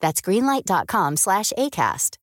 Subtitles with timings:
[0.00, 2.17] That's greenlight.com slash ACAST.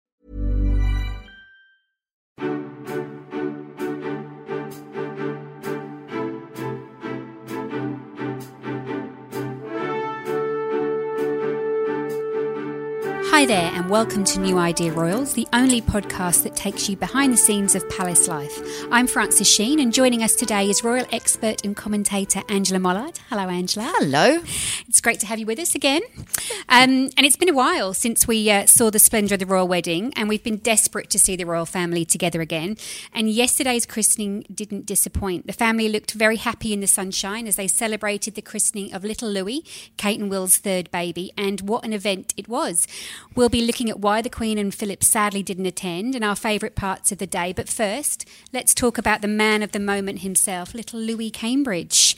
[13.35, 17.33] Hi there, and welcome to New Idea Royals, the only podcast that takes you behind
[17.33, 18.61] the scenes of palace life.
[18.89, 23.19] I'm Frances Sheen, and joining us today is royal expert and commentator Angela Mollard.
[23.29, 23.91] Hello, Angela.
[23.97, 24.39] Hello.
[24.87, 26.01] It's great to have you with us again.
[26.69, 29.67] Um, and it's been a while since we uh, saw the splendour of the royal
[29.67, 32.77] wedding, and we've been desperate to see the royal family together again.
[33.11, 35.45] And yesterday's christening didn't disappoint.
[35.45, 39.29] The family looked very happy in the sunshine as they celebrated the christening of little
[39.29, 39.65] Louis,
[39.97, 42.87] Kate and Will's third baby, and what an event it was.
[43.35, 46.73] We'll be looking at why the Queen and Philip sadly didn't attend and our favourite
[46.73, 47.51] parts of the day.
[47.51, 52.15] But first, let's talk about the man of the moment himself, little Louis Cambridge.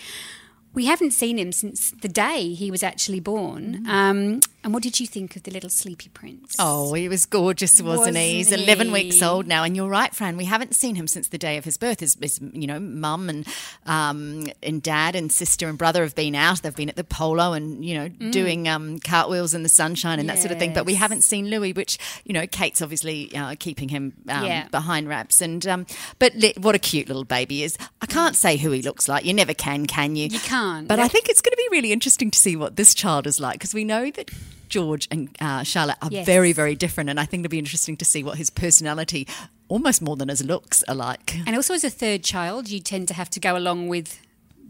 [0.78, 3.84] We haven't seen him since the day he was actually born.
[3.86, 3.88] Mm.
[3.90, 6.56] Um, and what did you think of the little sleepy prince?
[6.60, 8.34] Oh, he was gorgeous, wasn't, Wasn't he?
[8.36, 8.62] He's he?
[8.64, 9.64] 11 weeks old now.
[9.64, 12.02] And you're right, Fran, we haven't seen him since the day of his birth.
[12.02, 13.48] His, his you know, mum and,
[13.86, 16.62] um, and dad and sister and brother have been out.
[16.64, 20.30] They've been at the polo and, you know, doing um, cartwheels in the sunshine and
[20.30, 20.74] that sort of thing.
[20.74, 20.98] But we Mm.
[20.98, 24.68] Haven't seen Louis, which, you know, Kate's obviously uh, keeping him um, Yeah.
[24.68, 25.40] behind wraps.
[25.42, 25.86] And um,
[26.20, 27.78] But li- what a cute little baby he is.
[28.02, 29.24] I can't say who he looks like.
[29.26, 30.28] You never can, can you?
[30.28, 30.67] You can't.
[30.88, 33.40] But I think it's going to be really interesting to see what this child is
[33.40, 34.30] like because we know that
[34.70, 36.26] George and uh, Charlotte are Yes.
[36.26, 37.10] very, very different.
[37.10, 39.28] And I think it'll be interesting to see what his personality,
[39.70, 41.36] almost more than his looks, are like.
[41.48, 44.20] And also, as a third child, you tend to have to go along with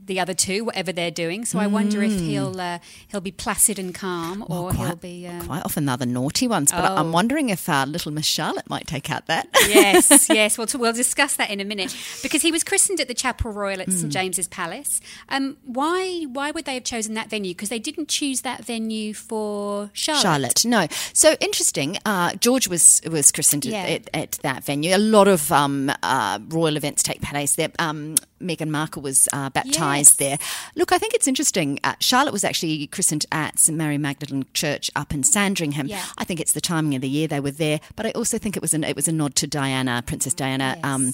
[0.07, 1.45] the other two, whatever they're doing.
[1.45, 2.79] So I wonder if he'll uh,
[3.09, 5.27] he'll be placid and calm, or he'll be.
[5.27, 6.95] Uh, Quite often they're the naughty ones, but Oh.
[6.95, 9.47] I'm wondering if uh, little Miss Charlotte might take out that.
[9.67, 10.57] yes, yes.
[10.57, 13.81] We'll, we'll discuss that in a minute because he was christened at the Chapel Royal
[13.81, 13.93] at Hmm.
[13.95, 14.99] St James's Palace.
[15.29, 17.53] Um, why why would they have chosen that venue?
[17.53, 20.21] Because they didn't choose that venue for Charlotte.
[20.21, 20.87] Charlotte, no.
[21.13, 21.97] So interesting.
[22.05, 23.83] Uh, George was was christened Yeah.
[23.83, 24.95] at, at that venue.
[24.95, 27.71] A lot of um, uh, royal events take place there.
[27.79, 30.37] Um, Meghan Markle was uh, baptised There.
[30.75, 31.79] Look, I think it's interesting.
[31.83, 35.87] Uh, Charlotte was actually christened at St Mary Magdalene Church up in Sandringham.
[35.87, 36.03] Yeah.
[36.17, 38.55] I think it's the timing of the year they were there, but I also think
[38.55, 40.75] it was an it was a nod to Diana, Princess Diana.
[40.75, 40.85] Yes.
[40.85, 41.13] Um,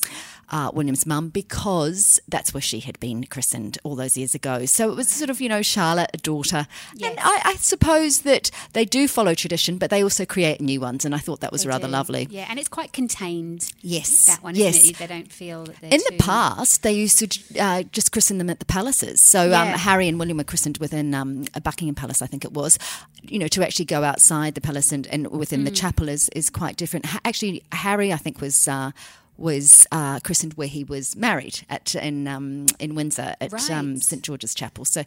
[0.49, 4.65] uh, William's mum because that's where she had been christened all those years ago.
[4.65, 6.67] So it was sort of, you know, Charlotte, a daughter.
[7.03, 11.05] And I, I suppose that they do follow tradition, but they also create new ones.
[11.05, 11.91] And I thought that was They rather do.
[11.93, 12.27] lovely.
[12.29, 13.71] Yeah, and it's quite contained.
[13.81, 14.25] Yes.
[14.27, 14.75] That one, yes.
[14.79, 14.97] isn't it?
[14.99, 18.49] They don't feel that they're In the past, they used to uh, just christen them
[18.49, 19.21] at the palaces.
[19.21, 22.51] So um, Harry and William were christened within um, a Buckingham Palace, I think it
[22.53, 22.77] was.
[23.21, 25.75] You know, to actually go outside the palace and, and within the Mm.
[25.77, 27.05] chapel is, is quite different.
[27.07, 28.67] Ha- Actually, Harry, I think, was.
[28.67, 28.91] Uh,
[29.38, 34.21] was uh, christened where he was married at in um, in Windsor at um, St
[34.21, 34.85] George's Chapel.
[34.85, 35.03] So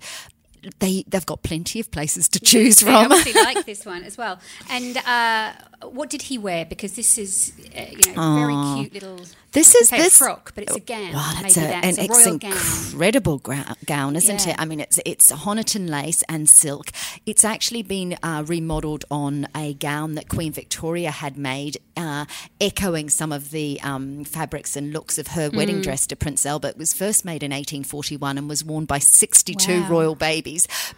[0.78, 3.12] they they've got plenty of places to choose They from.
[3.12, 4.38] obviously like this one as well.
[4.70, 5.52] And uh,
[5.88, 6.64] what did he wear?
[6.64, 8.54] Because this is, uh, you know, very
[8.90, 9.20] cute little.
[9.52, 11.12] This is this frock, but it's a gown.
[11.14, 14.52] Well, it's, a, an, that's a it's royal incredible gra- gown, isn't Yeah.
[14.52, 14.56] it?
[14.58, 16.90] I mean, it's it's Honiton lace and silk.
[17.24, 22.26] It's actually been uh, remodeled on a gown that Queen Victoria had made, uh,
[22.60, 25.56] echoing some of the um, fabrics and looks of her Mm.
[25.56, 26.70] wedding dress to Prince Albert.
[26.70, 29.88] It was first made in 1841 and was worn by 62 Wow.
[29.88, 30.45] royal babies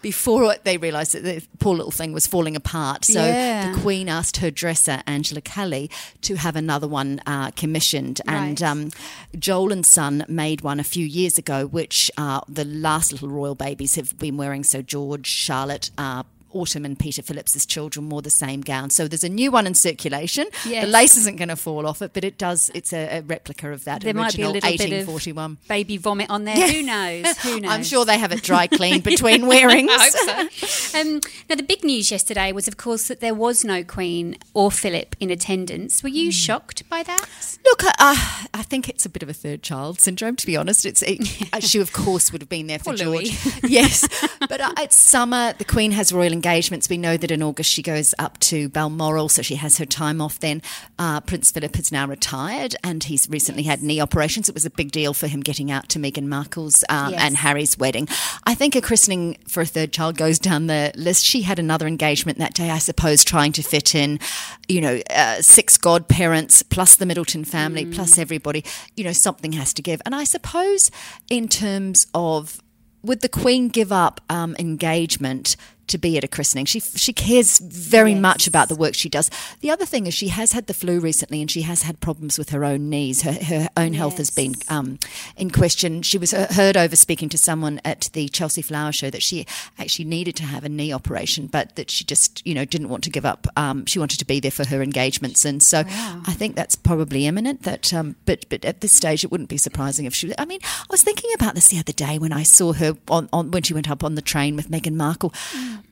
[0.03, 3.05] before they realised that the poor little thing was falling apart.
[3.05, 3.73] So Yeah.
[3.73, 5.91] the Queen asked her dresser Angela Kelly
[6.23, 8.91] to have another one uh, commissioned, and um,
[9.39, 13.55] Joel and Son made one a few years ago, which uh, the last little royal
[13.55, 14.65] babies have been wearing.
[14.65, 15.91] So George, Charlotte.
[15.99, 16.23] Uh,
[16.53, 18.91] Autumn and Peter Phillips's children wore the same gown.
[18.91, 20.47] So there's a new one in circulation.
[20.67, 20.85] Yes.
[20.85, 22.71] The lace isn't going to fall off it, but it does.
[22.75, 25.59] It's a, a replica of that There might be a original little bit of 1841.
[25.69, 26.57] baby vomit on there.
[26.71, 27.37] Who knows?
[27.39, 27.71] Who knows?
[27.71, 29.91] I'm sure they have it dry cleaned between wearings.
[29.93, 30.11] I
[30.43, 31.01] hope so.
[31.01, 34.71] Um, now, the big news yesterday was, of course, that there was no Queen or
[34.71, 36.03] Philip in attendance.
[36.03, 37.59] Were you shocked by that?
[37.65, 40.87] Look, uh, I think it's a bit of a third child syndrome, to be honest.
[40.87, 41.25] It's it,
[41.61, 43.31] she, of course, would have been there for Poor Louis.
[43.31, 43.65] George.
[43.71, 44.09] yes,
[44.49, 45.53] but uh, it's summer.
[45.59, 46.89] The Queen has royal engagements.
[46.89, 50.21] We know that in August she goes up to Balmoral, so she has her time
[50.21, 50.63] off then.
[50.99, 54.49] Uh, Prince Philip is now retired and he's recently had knee operations.
[54.49, 57.21] It was a big deal for him getting out to Meghan Markle's um, Yes.
[57.23, 58.07] and Harry's wedding.
[58.47, 61.25] I think a christening for a third child goes down the list.
[61.25, 64.21] She had another engagement that day, I suppose, trying to fit in,
[64.69, 68.65] you know, uh, six godparents plus the Middleton family plus everybody.
[68.97, 70.01] You know, something has to give.
[70.07, 70.91] And I suppose
[71.29, 72.63] in terms of
[73.03, 75.57] would the Queen give up um, engagement
[75.89, 76.65] to be at a christening?
[76.65, 79.31] She she cares very much about the work she does.
[79.61, 82.39] The other thing is she has had the flu recently, and she has had problems
[82.39, 83.23] with her own knees.
[83.23, 84.99] Her her own health has been um,
[85.37, 86.03] in question.
[86.03, 89.47] She was uh, heard over speaking to someone at the Chelsea Flower Show that she
[89.79, 93.05] actually needed to have a knee operation, but that she just you know didn't want
[93.05, 93.47] to give up.
[93.57, 97.27] Um, she wanted to be there for her engagements, and so I think that's probably
[97.27, 97.63] imminent.
[97.63, 100.33] That um, but but at this stage, it wouldn't be surprising if she.
[100.39, 103.29] I mean, I was thinking about this the other day when I saw her on,
[103.33, 105.33] on when she went up on the train with Meghan Markle.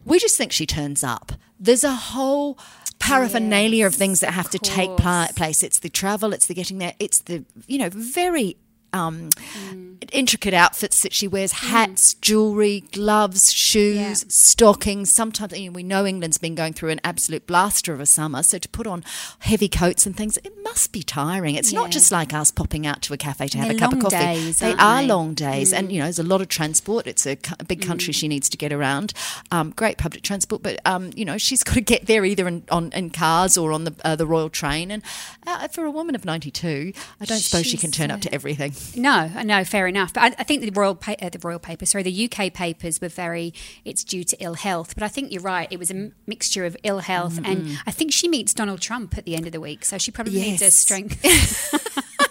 [0.05, 1.33] We just think she turns up.
[1.59, 2.59] There's a whole
[2.99, 5.63] paraphernalia of things that have to take pla- place.
[5.63, 8.57] It's the travel, it's the getting there, it's the you know very
[8.97, 9.29] um,
[10.13, 14.15] intricate outfits that she wears hats, jewelry, gloves, shoes, Yeah.
[14.29, 15.11] stockings.
[15.13, 18.43] Sometimes you know, we know England's been going through an absolute blaster of a summer,
[18.43, 19.05] so to put on
[19.41, 21.55] heavy coats and things, it must be tiring.
[21.55, 21.81] It's Yeah.
[21.81, 24.01] not just like us popping out to a cafe to have They're a cup of
[24.01, 24.17] coffee.
[24.17, 25.13] days, they aren't they?
[25.15, 27.07] long days, and you know, there's a lot of transport.
[27.07, 29.13] It's a, a big country she needs to get around.
[29.51, 32.63] Um, great public transport, but um, you know, she's got to get there either in,
[32.71, 34.91] on in cars or on the uh, the Royal Train.
[34.91, 35.03] And
[35.47, 38.73] uh, for a woman of 92, I don't suppose she can turn up to everything.
[38.95, 40.13] No, no, fair enough.
[40.13, 43.01] But I, I think the royal, pa- uh, the royal paper, sorry, the UK papers
[43.01, 43.55] were very.
[43.85, 45.69] It's due to ill health, but I think you're right.
[45.71, 49.17] It was a m- mixture of ill health, and I think she meets Donald Trump
[49.17, 50.75] at the end of the week, so she probably needs a Yes.
[50.75, 51.23] strength.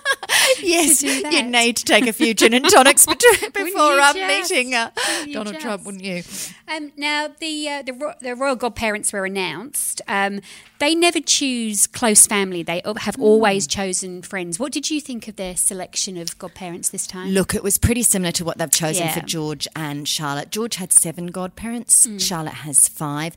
[0.63, 3.06] Yes, you need to take a few gin and tonics
[3.54, 4.92] before um, meeting uh,
[5.31, 6.24] Donald Trump, wouldn't you?
[6.68, 10.02] Um, now, the, uh, the ro- the royal godparents were announced.
[10.07, 10.42] Um,
[10.80, 12.63] they never choose close family.
[12.63, 14.60] They have always chosen friends.
[14.60, 17.30] What did you think of their selection of godparents this time?
[17.30, 20.52] Look, it was pretty similar to what they've chosen for George and Charlotte.
[20.52, 22.19] George had seven godparents, Mm.
[22.22, 23.36] Charlotte has five.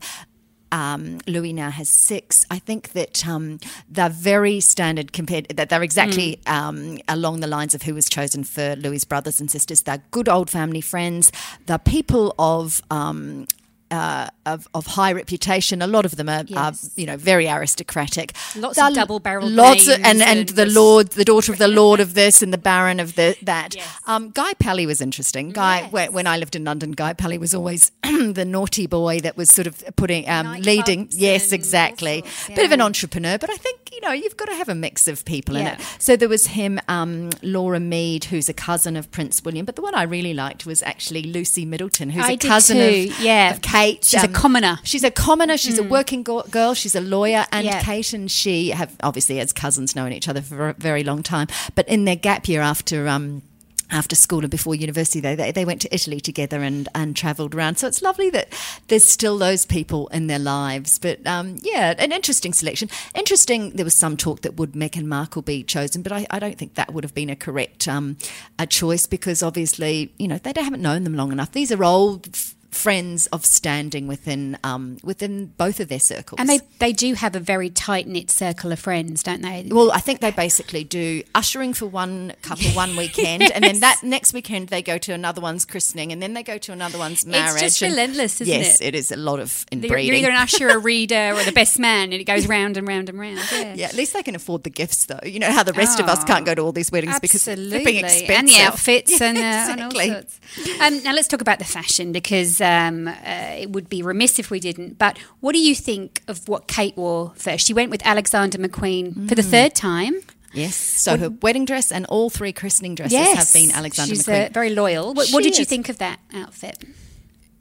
[0.71, 2.45] Um, Louis now has six.
[2.51, 5.47] I think that um, they're very standard compared.
[5.49, 6.51] That they're exactly Mm.
[6.51, 9.83] um, along the lines of who was chosen for Louis' brothers and sisters.
[9.83, 11.31] They're good old family friends.
[11.65, 13.47] They're people of um,
[13.91, 15.81] uh, of, of high reputation.
[15.81, 18.33] A lot of them are, are you know, very aristocratic.
[18.55, 21.67] Lots They're of double-barreled Lots of, and and and the lord, the daughter of the
[21.67, 23.75] lord of this, and the baron of the that.
[23.75, 23.99] Yes.
[24.07, 25.49] Um, Guy Pelly was interesting.
[25.51, 26.11] Guy, Yes.
[26.11, 29.67] when, I lived in London, Guy Pelly was always the naughty boy that was sort
[29.67, 31.07] of putting, um, leading.
[31.11, 32.21] Yes, exactly.
[32.21, 34.75] sorts, Bit of an entrepreneur, but I think you know you've got to have a
[34.75, 35.79] mix of people in it.
[35.99, 39.81] So there was him, um, Laura Meade, who's a cousin of Prince William, but the
[39.81, 43.51] one I really liked was actually Lucy Middleton, who's I a cousin of, yeah.
[43.51, 44.03] of Kate.
[44.05, 44.79] She's a commoner.
[44.83, 45.57] She's a commoner.
[45.57, 46.73] She's a working go- girl.
[46.73, 47.81] She's a lawyer, and Yeah.
[47.81, 51.47] Kate and she have obviously as cousins known each other for a very long time.
[51.75, 53.07] But in their gap year after.
[53.07, 53.41] Um,
[53.91, 57.55] after school and before university, they, they they went to Italy together and, and travelled
[57.55, 57.77] around.
[57.77, 58.53] So it's lovely that
[58.87, 60.99] there's still those people in their lives.
[60.99, 62.89] But um, yeah, an interesting selection.
[63.15, 63.71] Interesting.
[63.71, 66.75] There was some talk that would Meghan Markle be chosen, but I, I don't think
[66.75, 68.17] that would have been a correct um,
[68.57, 71.51] a choice because obviously you know they haven't known them long enough.
[71.51, 72.27] These are old
[72.71, 76.37] friends of standing within um, within both of their circles.
[76.39, 79.67] And they, they do have a very tight knit circle of friends, don't they?
[79.69, 84.01] Well, I think they basically do ushering for one couple one weekend, and then that
[84.03, 87.25] next weekend they go to another one's christening, and then they go to another one's
[87.25, 87.61] marriage.
[87.61, 88.69] It's just and- relentless, isn't yes, it?
[88.69, 90.05] Yes, it is a lot of inbreeding.
[90.05, 92.87] you're either an usher, a reader, or the best man, and it goes round and
[92.87, 93.39] round and round.
[93.51, 93.73] Yeah.
[93.75, 95.19] yeah, at least they can afford the gifts, though.
[95.23, 97.45] You know how the rest of us Oh, can't go to all these weddings because
[97.45, 98.29] they're Absolutely, expensive.
[98.29, 100.39] and the outfits Yeah, and, uh, and all sorts.
[100.81, 103.13] Um, now let's talk about the fashion because um, uh,
[103.57, 104.97] it would be remiss if we didn't.
[104.97, 107.65] But what do you think of what Kate wore first?
[107.67, 109.51] She went with Alexander McQueen for the Mm.
[109.51, 110.15] third time.
[110.51, 114.25] Yes, so her wedding dress and all three christening dresses Yes, have been Alexander She's
[114.25, 114.47] McQueen.
[114.47, 115.13] Uh, very loyal.
[115.13, 116.83] What, what did you think of that outfit?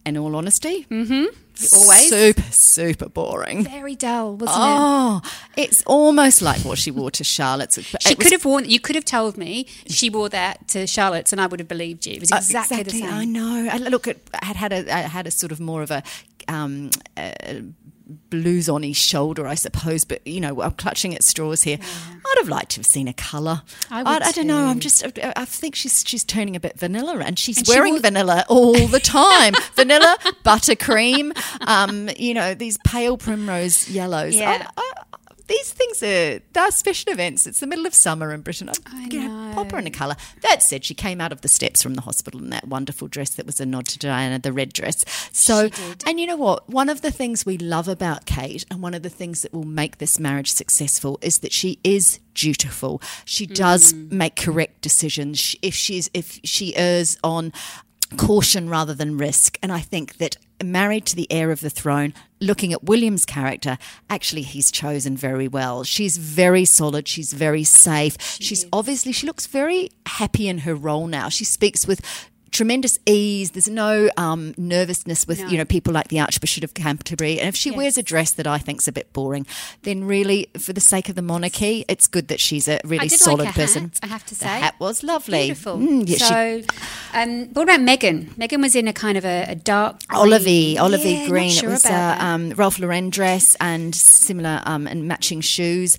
[0.09, 1.25] In all honesty, Mm-hmm.
[1.75, 3.65] Always super super boring.
[3.65, 4.63] very dull, wasn't it?
[4.63, 5.21] Oh,
[5.57, 7.79] it's almost like what she wore to Charlotte's.
[8.01, 8.65] She could have worn.
[8.65, 12.07] You could have told me she wore that to Charlotte's, and I would have believed
[12.07, 12.15] you.
[12.15, 13.13] It was Uh, exactly, the same.
[13.13, 13.69] I know.
[13.73, 16.03] I look at I had had a I had a sort of more of a.
[16.49, 17.33] Um, uh,
[18.31, 21.79] blues on his shoulder, I suppose, but you know, I'm clutching at straws here.
[21.81, 23.63] I'd have liked to have seen a colour.
[23.91, 24.67] I I, I don't know.
[24.67, 25.05] I'm just.
[25.05, 28.45] I, I think she's she's turning a bit vanilla, and she's And she wearing vanilla
[28.49, 29.55] all the time.
[29.75, 31.37] vanilla, buttercream.
[31.67, 34.35] Um, you know, these pale primrose yellows.
[34.35, 34.69] Yeah.
[34.77, 34.93] I,
[35.49, 37.47] these things are they're special events.
[37.47, 38.69] It's the middle of summer in Britain.
[38.69, 39.53] I, I you know.
[39.55, 40.15] pop her in a colour.
[40.43, 43.31] That said, she came out of the steps from the hospital in that wonderful dress
[43.31, 45.05] that was a nod to Diana, the red dress.
[45.33, 45.71] So,
[46.07, 46.69] and you know what?
[46.69, 49.65] One of the things we love about Kate, and one of the things that will
[49.65, 53.03] make this marriage successful, is that she is dutiful.
[53.25, 54.13] She does Mm.
[54.13, 55.57] make correct decisions.
[55.63, 57.53] If she's if she errs on
[58.17, 59.59] caution rather than risk.
[59.63, 63.79] And I think that married to the heir of the throne, looking at William's character,
[64.11, 65.85] actually he's chosen very well.
[65.85, 68.17] She's very solid, she's very safe.
[68.21, 71.29] she's obviously she looks very happy in her role now.
[71.29, 72.01] She speaks with
[72.51, 73.51] tremendous ease.
[73.53, 77.39] There's no um, nervousness with you know people like the Archbishop of Canterbury.
[77.39, 79.47] And if she wears a dress that I think's a bit boring,
[79.83, 83.09] then really, for the sake of the monarchy, it's good that she's a really I
[83.09, 83.85] did solid like person.
[83.85, 85.47] hat, I have to say, The hat was lovely.
[85.47, 85.79] Beautiful.
[85.79, 86.63] Mm, yeah, she- so,
[87.15, 88.27] um, what about Meghan?
[88.35, 91.51] Meghan was in a kind of a, a dark Olivey, green- Olivey Yeah, green.
[91.51, 95.97] sure it was about uh, um, Ralph Lauren dress and similar um, and matching shoes.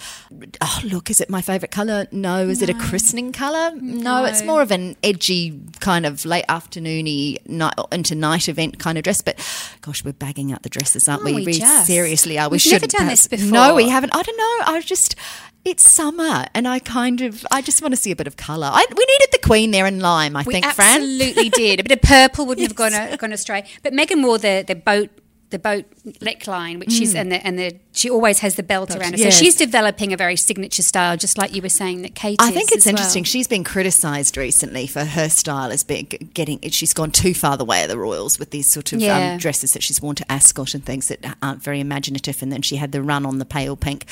[0.62, 2.08] Oh, look, is it my favourite colour?
[2.12, 2.48] No.
[2.48, 3.72] Is it a christening colour?
[3.76, 4.26] No.
[4.26, 9.04] it's more of an edgy kind of late afternoony night into night event kind of
[9.04, 9.22] dress.
[9.22, 9.38] But
[9.82, 11.46] gosh, we're bagging out the dresses, aren't Are we?
[11.46, 11.88] we just?
[11.88, 12.50] seriously are.
[12.50, 13.52] We We've should never done this before.
[13.52, 14.16] No, we haven't.
[14.16, 14.74] I don't know.
[14.74, 15.16] I just.
[15.66, 18.70] It's summer, and I kind of, I just want to see a bit of colour.
[18.72, 21.02] I, we needed the Queen there in lime, I We think, Fran.
[21.02, 21.82] absolutely did.
[21.82, 23.66] A bit of purple wouldn't have gone gone astray.
[23.84, 25.10] But Meghan wore the, the boat
[25.50, 29.12] the boat neckline, which is and the and the she always has the belt around
[29.14, 29.18] her.
[29.18, 29.20] Mm.
[29.20, 29.38] yes.
[29.38, 32.38] So she's developing a very signature style, just like you were saying that Kate.
[32.40, 32.92] I think it's as well.
[32.92, 33.24] interesting.
[33.24, 36.60] She's been criticised recently for her style as being getting.
[36.70, 39.34] She's gone too far the way of the royals with these sort of Yeah.
[39.34, 42.42] um, dresses that she's worn to Ascot and things that aren't very imaginative.
[42.44, 44.06] And then she had the run on the pale pink.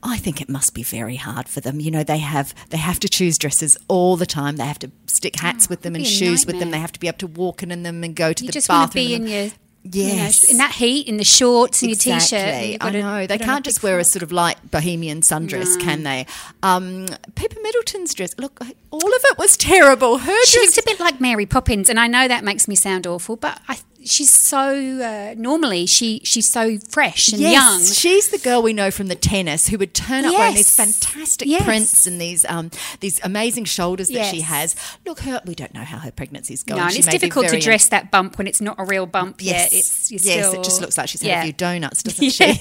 [0.00, 1.80] I think it must be very hard for them.
[1.80, 4.56] You know, they have they have to choose dresses all the time.
[4.56, 6.70] They have to stick hats with them and shoes with them.
[6.70, 8.52] They have to be able to walk in in them and go to You the
[8.52, 9.04] just bathroom.
[9.06, 9.52] be in in
[9.84, 10.44] your you know, Yes.
[10.44, 12.32] in that heat, in the shorts and your t-shirt.
[12.32, 12.78] Exactly.
[12.80, 13.26] I know.
[13.26, 16.26] They put on a can't just wear a sort of light bohemian sundress, can they?
[16.62, 20.18] Um, Pippa Middleton's dress, look, all of it was terrible.
[20.18, 22.74] Her She dress looked a bit like Mary Poppins, and I know that makes me
[22.74, 24.58] sound awful, but I, she's so
[25.00, 27.84] uh, normally she she's so fresh and Yes, young.
[27.84, 31.48] she's the girl we know from the tennis who would turn up wearing these fantastic
[31.48, 31.64] Yes.
[31.64, 34.76] prints and these um, these amazing shoulders that she has.
[35.06, 36.78] Look, her we don't know how her pregnancy's going.
[36.78, 39.36] No, and She it's difficult to dress that bump when it's not a real bump
[39.40, 39.78] Yes, yet.
[39.80, 41.40] It's yes, still, it just looks like she's had yeah.
[41.40, 42.60] a few donuts, doesn't she?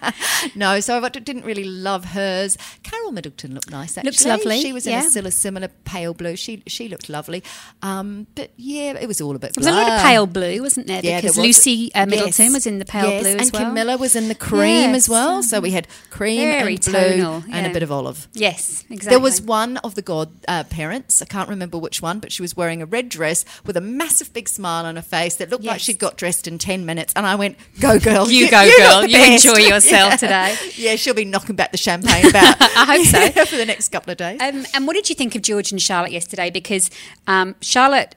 [0.54, 2.56] no, so I didn't really love hers.
[2.82, 3.96] Carole Middleton looked nice.
[3.96, 5.00] Actually, Looks lovely, She was in yeah.
[5.06, 6.36] a similar, similar pale blue.
[6.36, 7.42] She she looked lovely.
[7.82, 9.54] Um, but yeah, it was all a bit.
[9.54, 11.00] There was a lot of pale blue, wasn't there?
[11.02, 11.56] Yeah, because there was.
[11.66, 12.54] Lucy uh, Middleton Yes.
[12.54, 13.64] was in the pale Yes, blue as and well.
[13.70, 15.42] Camilla was in the cream as well.
[15.42, 18.28] So we had cream Very and blue tonal, and a bit of olive.
[18.32, 19.10] Yes, exactly.
[19.10, 21.20] There was one of the god uh, parents.
[21.22, 24.32] I can't remember which one, but she was wearing a red dress with a massive
[24.32, 27.12] big smile on her face that looked like she'd got dressed in ten minutes.
[27.16, 28.30] And I went, "Go, girl!
[28.30, 29.04] You go, you're girl.
[29.06, 30.16] You best." enjoy yourself Yeah.
[30.16, 30.56] today.
[30.76, 32.56] Yeah, she'll be knocking back the champagne about.
[32.60, 33.44] I hope so.
[33.46, 34.40] for the next couple of days.
[34.40, 36.50] Um, and what did you think of George and Charlotte yesterday?
[36.50, 36.90] Because
[37.26, 38.14] um, Charlotte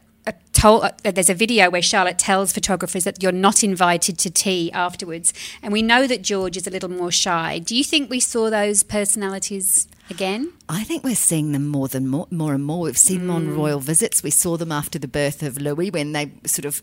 [0.53, 4.71] told uh, there's a video where Charlotte tells photographers that you're not invited to tea
[4.71, 7.59] afterwards, and we know that George is a little more shy.
[7.59, 10.53] Do you think we saw those personalities again?
[10.69, 12.81] I think we're seeing them more than more, more and more.
[12.81, 13.35] We've seen them Mm.
[13.35, 14.23] on royal visits.
[14.23, 16.81] We saw them after the birth of Louis when they sort of.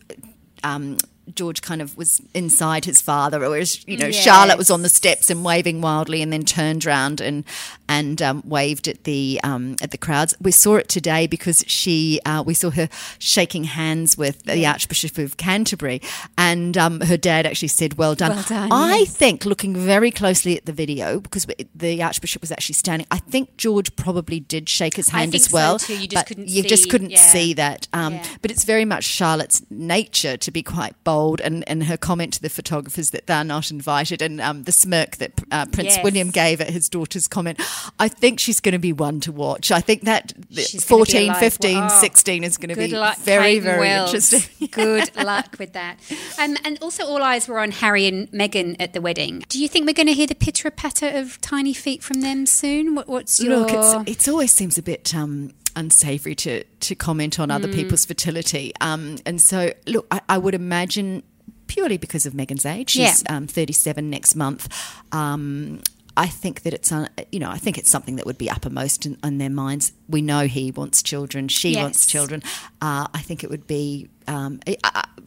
[0.63, 0.97] Um,
[1.35, 4.23] George kind of was inside his father, whereas you know Yes.
[4.23, 7.43] Charlotte was on the steps and waving wildly, and then turned round and
[7.87, 10.33] and um, waved at the um, at the crowds.
[10.41, 15.17] We saw it today because she uh, we saw her shaking hands with the Archbishop
[15.17, 16.01] of Canterbury,
[16.37, 19.15] and um, her dad actually said, "Well done." Well done, I yes.
[19.15, 23.07] think looking very closely at the video because the Archbishop was actually standing.
[23.11, 25.79] I think George probably did shake his hand as so well.
[25.79, 25.93] too.
[25.97, 27.17] You just but couldn't you just see- couldn't yeah.
[27.21, 27.87] see that.
[27.93, 28.25] Um, Yeah.
[28.41, 31.10] But it's very much Charlotte's nature to be quite bold,
[31.41, 35.17] and, and her comment to the photographers that they're not invited, and um, the smirk
[35.17, 36.03] that uh, Prince Yes.
[36.03, 37.59] William gave at his daughter's comment.
[37.99, 39.71] I think she's going to be one to watch.
[39.71, 41.37] I think that She's 14, alive.
[41.39, 41.87] 15, Wow.
[41.87, 44.09] 16 is going to be luck, very, Kate very Wells.
[44.09, 44.67] interesting.
[44.71, 45.97] Good luck with that.
[46.39, 49.43] Um, and also, all eyes were on Harry and Meghan at the wedding.
[49.49, 52.45] Do you think we're going to hear the pitter patter of tiny feet from them
[52.45, 52.95] soon?
[52.95, 57.39] What, what's your Look, it's, it's always seems a bit um, unsavoury to to comment
[57.39, 57.55] on Mm.
[57.55, 61.23] other people's fertility, um, and so look, I, I would imagine
[61.67, 63.35] purely because of Meghan's age, she's Yeah.
[63.37, 64.67] um, thirty seven next month.
[65.11, 65.79] Um,
[66.17, 66.91] I think that it's,
[67.31, 69.93] you know, I think it's something that would be uppermost in, in their minds.
[70.09, 72.43] We know he wants children, she wants children.
[72.81, 74.59] Uh, I think it would be, um,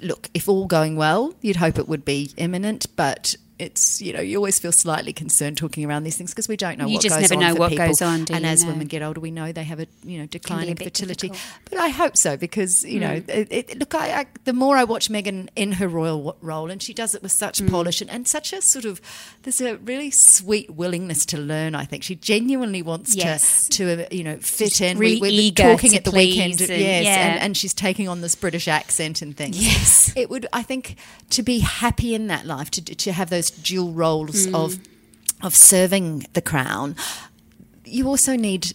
[0.02, 4.20] look, if all going well, you'd hope it would be imminent, but it's you know
[4.20, 7.02] you always feel slightly concerned talking around these things because we don't know You what
[7.02, 7.86] just goes never on know for what people.
[7.86, 8.70] goes on, and as No.
[8.70, 11.28] women get older, we know they have a you know declining fertility.
[11.28, 11.38] difficult.
[11.38, 11.70] Mm.
[11.70, 14.84] But I hope so because you know it, it, look, I, I the more I
[14.84, 17.70] watch Meghan in her royal role, and she does it with such Mm.
[17.70, 19.00] polish and, and such a sort of
[19.42, 21.74] there's a really sweet willingness to learn.
[21.74, 23.68] I think she genuinely wants Yes.
[23.68, 24.98] to to uh, you know fit in.
[24.98, 27.32] really we, eager talking at the weekend, and- yes, yeah.
[27.34, 29.56] and, and she's taking on this British accent and things.
[29.64, 30.12] Yes.
[30.16, 30.46] it would.
[30.52, 30.96] I think
[31.30, 34.54] to be happy in that life, to to have those dual roles Mm.
[34.54, 34.78] of
[35.42, 36.96] of serving the crown,
[37.84, 38.72] you also need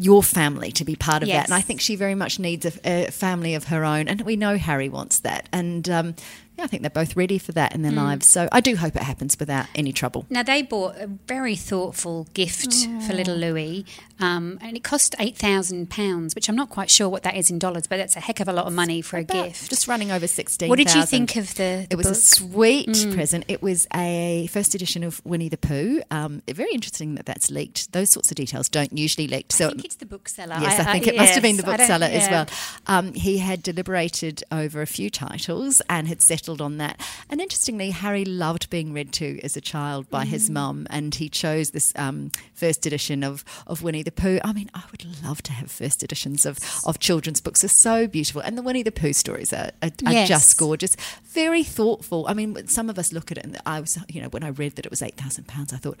[0.00, 1.46] your family to be part of that.
[1.46, 4.06] And I think she very much needs a, a family of her own.
[4.06, 5.48] And we know Harry wants that.
[5.52, 6.14] And um,
[6.58, 7.96] yeah, I think they're both ready for that in their Mm.
[7.96, 8.26] lives.
[8.28, 10.26] So I do hope it happens without any trouble.
[10.30, 12.72] Now they bought a very thoughtful gift
[13.06, 13.84] for little Louis,
[14.20, 17.50] um, and it cost eight thousand pounds, which I'm not quite sure what that is
[17.50, 19.70] in dollars, but that's a heck of a lot of money for a gift.
[19.70, 21.62] Just running over 16 what did you think of the?
[21.62, 22.18] the It was a book?
[22.18, 23.44] sweet present.
[23.48, 26.02] It was a first edition of Winnie the Pooh.
[26.10, 27.92] Um, very interesting that that's leaked.
[27.92, 29.52] Those sorts of details don't usually leak.
[29.52, 30.56] So I think it's the bookseller.
[30.60, 32.46] Yes, I, think it must have been the yes, I bookseller as well.
[32.86, 37.00] Um, he had deliberated over a few titles and had settled on that.
[37.30, 40.52] And interestingly, Harry loved being read to as a child by his Mm.
[40.54, 44.40] mum, and he chose this um, first edition of, of Winnie the Pooh.
[44.44, 47.60] I mean, I would love to have first editions of, of children's books.
[47.60, 48.42] They're so beautiful.
[48.42, 50.28] And the Winnie the Pooh stories are, are, are Yes.
[50.28, 50.96] just gorgeous.
[51.24, 52.26] Very thoughtful.
[52.28, 54.48] I mean, some of us look at it, and I was, you know, when I
[54.48, 55.98] read that it was £8,000, I thought,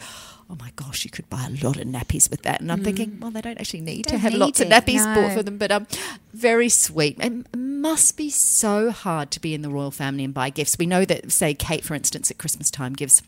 [0.50, 2.60] oh my gosh, you could buy a lot of nappies with that.
[2.60, 4.12] And I'm thinking, well, they don't actually need to Mm.
[4.12, 5.14] Don't have need lots of nappies no.
[5.14, 5.86] bought for them, but um,
[6.34, 7.16] very sweet.
[7.20, 10.76] It must be so hard to be in the royal family buy gifts.
[10.78, 13.22] We know that, say, Kate, for instance, at Christmas time gives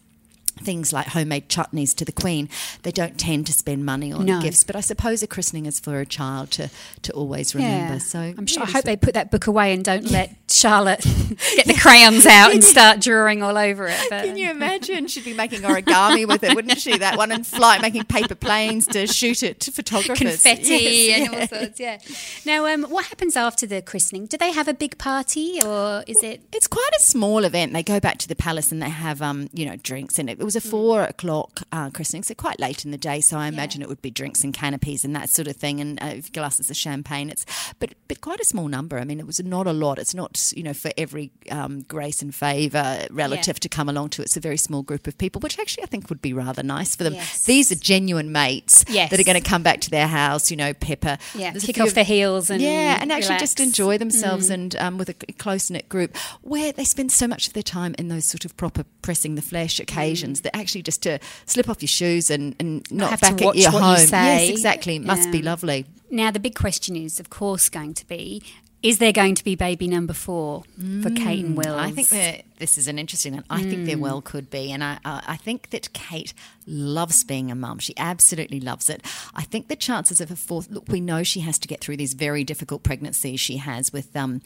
[0.63, 2.49] things like homemade chutneys to the Queen.
[2.83, 4.41] They don't tend to spend money on No.
[4.41, 6.71] gifts, but I suppose a christening is for a child to,
[7.03, 8.01] to always remember.
[8.01, 8.63] So I'm sure.
[8.63, 11.01] I hope they put that book away and don't let Charlotte
[11.57, 13.99] get the crayons out and start drawing all over it.
[14.09, 15.09] But, Can you imagine?
[15.09, 16.97] She'd be making origami with it, wouldn't she?
[16.99, 20.17] That one and flight making paper planes to shoot it to photographers.
[20.43, 21.81] confetti Yes, and all sorts.
[21.81, 21.99] Yeah.
[22.47, 24.27] Now, um, what happens after the christening?
[24.27, 26.43] Do they have a big party, or is it?
[26.53, 27.73] It's quite a small event.
[27.73, 30.19] They go back to the palace and they have, um, you know, drinks.
[30.19, 33.21] And it, it was a four o'clock uh, christening, so quite late in the day.
[33.23, 35.99] So I imagine it would be drinks and canopies and that sort of thing, and
[36.03, 37.31] uh, glasses of champagne.
[37.31, 37.47] It's
[37.79, 38.99] but but quite a small number.
[38.99, 39.99] I mean, it was not a lot.
[39.99, 43.61] It's not you know for every um, grace and favour relative Yeah.
[43.61, 44.23] to come along to.
[44.23, 46.95] It's a very small group of people, which actually I think would be rather nice
[46.95, 47.15] for them.
[47.15, 47.45] Yes.
[47.45, 49.11] These are genuine mates Yes.
[49.11, 50.51] that are going to come back to their house.
[50.51, 51.17] You know, Pepper.
[51.35, 53.61] Yeah, There's kick off of- their heels and yeah, and actually just relax.
[53.61, 53.65] Mm.
[53.81, 57.55] enjoy themselves and um, with a close knit group where they spend so much of
[57.55, 61.19] their time in those sort of proper pressing the flesh occasions that actually just to
[61.47, 63.97] slip off your shoes and, and not have to back at your you home.
[63.97, 64.47] say.
[64.47, 64.97] Yes, exactly.
[64.97, 65.87] It must be lovely.
[66.11, 68.43] Now, the big question is, of course, going to be:
[68.83, 70.65] Is there going to be baby number four
[71.03, 71.75] for Kate and Will?
[71.75, 73.45] Mm, I think that this is an interesting one.
[73.51, 73.87] I think Mm.
[73.87, 76.33] there well could be, and I, I think that Kate
[76.67, 77.79] loves being a mum.
[77.79, 79.05] She absolutely loves it.
[79.35, 80.71] I think the chances of a fourth.
[80.71, 84.15] Look, we know she has to get through these very difficult pregnancies she has with
[84.17, 84.41] um,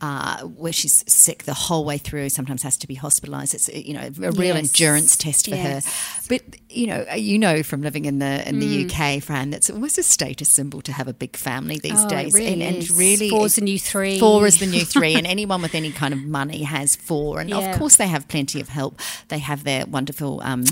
[0.00, 2.28] uh, where she's sick the whole way through.
[2.28, 3.54] Sometimes has to be hospitalised.
[3.54, 4.58] It's you know a real Yes.
[4.70, 5.86] endurance test for Yes.
[5.86, 5.92] her.
[6.28, 8.60] But you know, you know from living in the in Mm.
[8.60, 12.08] the UK, Fran, that's almost a status symbol to have a big family these Oh,
[12.08, 12.90] days, really and, and is.
[12.90, 14.18] really Four's the new three.
[14.20, 17.40] Four is the new three, and anyone with any kind of money has four.
[17.40, 17.72] And Yeah.
[17.72, 19.00] of course, they have plenty of help.
[19.28, 20.64] They have their wonderful um,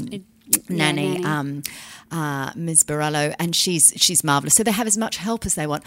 [0.68, 1.24] nanny, nanny.
[1.24, 1.62] Um,
[2.10, 2.84] uh, Ms.
[2.84, 4.54] Borrallo, and she's she's marvelous.
[4.54, 5.82] So they have as much help as they want.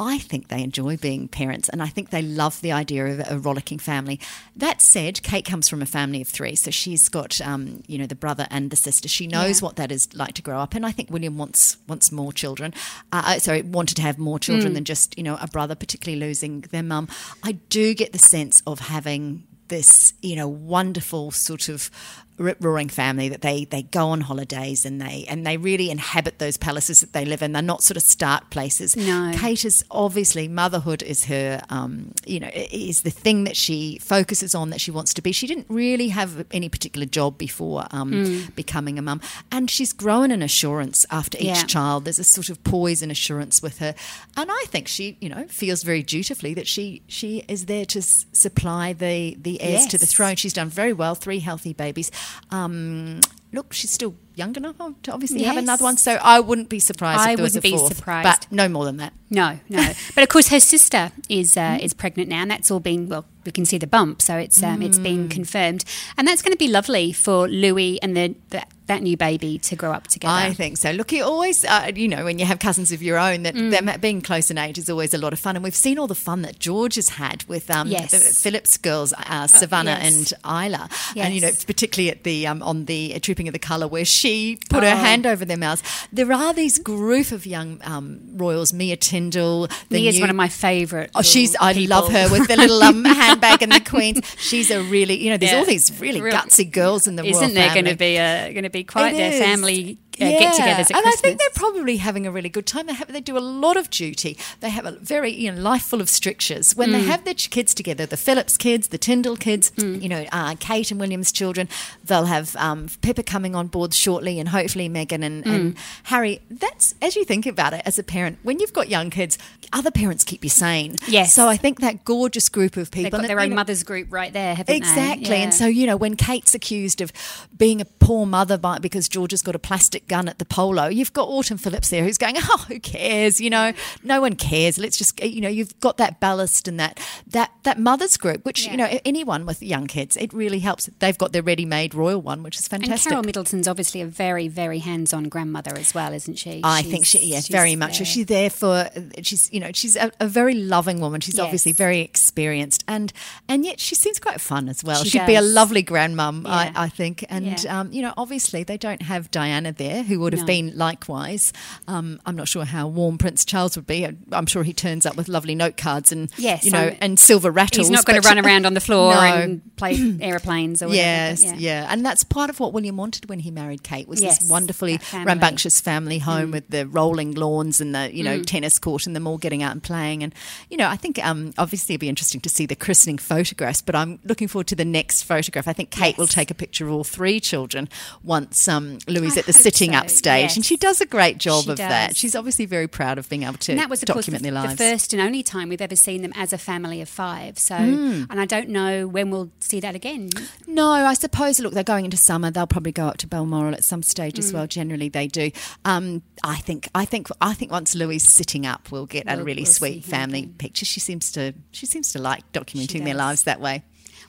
[0.00, 3.38] I think they enjoy being parents, and I think they love the idea of a
[3.38, 4.20] rollicking family.
[4.56, 8.06] That said, Kate comes from a family of three, so she's got um, you know
[8.06, 9.08] the brother and the sister.
[9.08, 9.66] She knows Yeah.
[9.66, 12.74] what that is like to grow up, and I think William wants wants more children.
[13.12, 16.18] Uh, uh, sorry, wanted to have more children than just you know a brother, particularly
[16.20, 17.06] losing their mum.
[17.44, 21.90] I do get the sense of having this you know wonderful sort of
[22.38, 26.38] rip roaring family that they they go on holidays and they and they really inhabit
[26.38, 27.52] those palaces that they live in.
[27.52, 28.96] They're not sort of stark places.
[28.96, 29.32] No.
[29.34, 34.54] Kate is obviously motherhood is her um, you know is the thing that she focuses
[34.54, 35.32] on that she wants to be.
[35.32, 38.54] She didn't really have any particular job before um, Mm.
[38.54, 39.20] becoming a mum,
[39.52, 41.62] and she's grown an assurance after each Yeah.
[41.64, 42.04] child.
[42.04, 43.94] There's a sort of poise and assurance with her,
[44.36, 47.98] and I think she you know feels very dutifully that she she is there to
[47.98, 50.36] s- supply the the heirs to the throne.
[50.36, 52.10] She's done very well, three healthy babies.
[52.50, 53.20] Um,
[53.52, 57.20] look, she's still young enough to obviously have another one, so I wouldn't be surprised
[57.20, 58.24] I if there was a wouldn't be fourth, surprised.
[58.24, 59.12] but no more than that.
[59.30, 59.92] No, no.
[60.14, 61.80] but of course, her sister is uh, Mm.
[61.80, 63.24] is pregnant now, and that's all been well.
[63.44, 65.02] We can see the bump, so it's um, it's Mm.
[65.02, 65.84] been confirmed,
[66.16, 69.76] and that's going to be lovely for Louis and the, the that new baby to
[69.76, 70.32] grow up together.
[70.34, 70.90] I think so.
[70.90, 73.70] Look, you always, uh, you know, when you have cousins of your own, that Mm.
[73.70, 75.56] them being close in age is always a lot of fun.
[75.56, 78.10] And we've seen all the fun that George has had with um, Yes.
[78.10, 80.32] the Phillips girls, uh, Savannah yes.
[80.32, 83.58] and Isla, and you know, particularly at the um, on the uh, Trooping of the
[83.58, 84.88] Colour, where she put Oh.
[84.88, 85.82] her hand over their mouths.
[86.12, 89.68] There are these group of young um, royals, Mia Tindall.
[89.90, 91.10] The Mia's new- one of my favourite.
[91.14, 91.54] Oh, she's.
[91.60, 91.96] I people.
[91.96, 94.20] love her with the little um, handbag and the queens.
[94.38, 95.58] She's a really, you know, there's Yeah.
[95.58, 98.52] all these really Real- gutsy girls in the royal Isn't there going to be a
[98.52, 99.38] going to be quite It their is.
[99.40, 100.38] family uh, Yeah.
[100.38, 101.04] get-togethers and Christmas?
[101.06, 102.86] I think they're probably having a really good time.
[102.86, 104.36] They have, they do a lot of duty.
[104.60, 106.74] They have a very you know life full of strictures.
[106.76, 106.92] When Mm.
[106.92, 110.02] they have their kids together, the Phillips kids, the Tindall kids, Mm.
[110.02, 111.68] you know, uh, Kate and William's children,
[112.04, 115.78] they'll have um, Pippa coming on board shortly, and hopefully Meghan and, and Mm.
[116.04, 116.40] Harry.
[116.50, 118.38] That's as you think about it as a parent.
[118.42, 119.38] When you've got young kids,
[119.72, 120.96] other parents keep you sane.
[121.06, 121.34] Yes.
[121.34, 123.04] So I think that gorgeous group of people.
[123.04, 124.76] They've got and, their you own know, mothers group right there, haven't they?
[124.78, 125.36] Exactly.
[125.36, 127.12] And so, you know, when Kate's accused of
[127.56, 130.86] being a poor mother by, because George has got a plastic gun at the polo,
[130.88, 133.40] you've got Autumn Phillips there who's going, oh, who cares?
[133.40, 134.78] You know, no one cares.
[134.78, 138.66] Let's just, you know, you've got that ballast and that that that mother's group, which,
[138.66, 140.88] you know, anyone with young kids, it really helps.
[140.98, 143.10] They've got their ready-made royal one, which is And fantastic.
[143.10, 146.60] Carole Middleton's obviously a very, very hands-on grandmother as well, isn't she?
[146.64, 147.98] I She's- think she, yes, very much.
[147.98, 148.06] there.
[148.06, 148.88] She's there for.
[149.22, 151.20] She's, you know, she's a, a very loving woman.
[151.20, 153.12] She's obviously very experienced, and
[153.48, 155.02] and yet she seems quite fun as well.
[155.04, 156.50] She She'd be a lovely grandmum, Yeah.
[156.50, 157.24] I, I think.
[157.28, 157.80] And Yeah.
[157.80, 160.46] um, you know, obviously they don't have Diana there, who would have No.
[160.46, 161.52] been likewise.
[161.86, 164.06] Um, I'm not sure how warm Prince Charles would be.
[164.32, 167.18] I'm sure he turns up with lovely note cards and Yes, you know, um, and
[167.18, 167.88] silver rattles.
[167.88, 169.20] He's not going to run around on the floor No.
[169.20, 171.02] and play aeroplanes or whatever.
[171.04, 171.86] Yes, but yeah.
[171.90, 174.98] and that's part of what William wanted when he married Kate was Yes, this wonderfully
[174.98, 175.24] family.
[175.24, 175.26] Mm.
[175.28, 179.26] rambunctious family home with the rolling lawns and the you know tennis court and them
[179.26, 180.22] all getting out and playing.
[180.22, 180.34] And
[180.70, 183.94] you know, I think um, obviously it'd be interesting to see the christening photographs, but
[183.94, 185.68] I'm looking forward to the next photograph.
[185.68, 187.88] I think Kate will take a picture of all three children
[188.22, 190.56] once um, Louis at the hope so, up stage, yes.
[190.56, 192.16] and she does a great job She of that.
[192.16, 194.52] She's obviously very proud of being able to And that was, course, the, document their
[194.52, 194.74] the lives.
[194.76, 197.58] first and only time we've ever seen them as a family of five.
[197.58, 198.24] So, Hmm.
[198.30, 200.30] and I don't know when we'll see that again.
[200.66, 201.60] No, I suppose.
[201.60, 202.50] Look, they're going into summer.
[202.50, 204.38] They'll probably go up to Balmoral at some stage Mm.
[204.40, 204.66] as well.
[204.66, 205.50] Generally, they do.
[205.84, 206.88] Um, I think.
[206.94, 207.28] I think.
[207.40, 210.40] I think once Louis is sitting up, we'll get a We'll- really we'll sweet family
[210.40, 210.54] again.
[210.58, 210.84] picture.
[210.84, 211.54] She seems to.
[211.72, 213.82] She seems to like documenting their lives that way.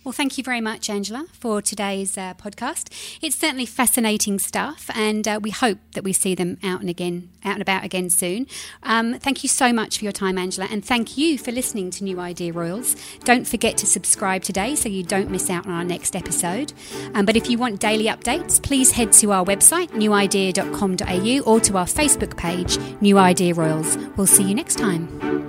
[0.04, 2.88] Well, thank you very much, Angela, for today's uh, podcast.
[3.22, 7.30] It's certainly fascinating stuff, and uh, we hope that we see them out and again,
[7.44, 8.48] out and about again soon.
[8.82, 12.06] Um, thank you so much for your time, Angela, and thank you for listening to
[12.06, 12.96] New Idea Royals.
[13.26, 16.72] Don't forget to subscribe today so you don't miss out on our next episode.
[17.14, 21.78] Um, but if you want daily updates, please head to our website newidea.com.au or to
[21.78, 23.98] our Facebook page, New Idea Royals.
[24.16, 25.49] We'll see you next time.